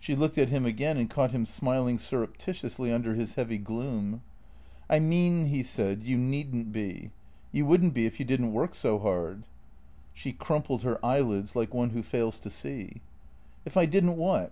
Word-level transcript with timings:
She 0.00 0.16
looked 0.16 0.38
at 0.38 0.48
him 0.48 0.66
again 0.66 0.96
and 0.96 1.08
caught 1.08 1.30
him 1.30 1.46
smiling 1.46 1.96
surrepti 1.96 2.50
tiously 2.50 2.92
under 2.92 3.14
his 3.14 3.34
heavy 3.36 3.58
gloom." 3.58 4.22
I 4.90 4.98
mean," 4.98 5.46
he 5.46 5.62
said," 5.62 6.02
you 6.02 6.16
need 6.18 6.52
n't 6.52 6.72
be. 6.72 7.12
You 7.52 7.64
would 7.66 7.84
n't 7.84 7.94
be 7.94 8.04
if 8.04 8.18
you 8.18 8.26
did 8.26 8.40
n't 8.42 8.50
work 8.50 8.74
so 8.74 8.98
hard." 8.98 9.44
She 10.14 10.32
crumpled 10.32 10.82
her 10.82 10.98
eyelids 11.06 11.54
like 11.54 11.72
one 11.72 11.90
who 11.90 12.02
fails 12.02 12.40
to 12.40 12.50
see. 12.50 13.02
"If 13.64 13.76
I 13.76 13.86
didn't 13.86 14.16
what?" 14.16 14.50